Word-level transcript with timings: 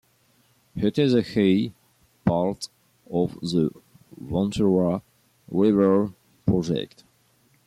It 0.75 0.97
is 0.97 1.13
a 1.13 1.21
key 1.21 1.73
part 2.25 2.69
of 3.11 3.39
the 3.41 3.69
Ventura 4.19 5.03
River 5.47 6.11
Project. 6.47 7.03